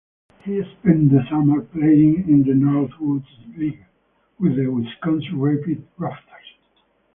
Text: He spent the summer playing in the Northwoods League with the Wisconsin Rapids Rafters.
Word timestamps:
He 0.43 0.59
spent 0.79 1.11
the 1.11 1.23
summer 1.29 1.61
playing 1.61 2.27
in 2.27 2.41
the 2.41 2.53
Northwoods 2.55 3.23
League 3.55 3.85
with 4.39 4.55
the 4.55 4.65
Wisconsin 4.65 5.39
Rapids 5.39 5.85
Rafters. 5.95 6.55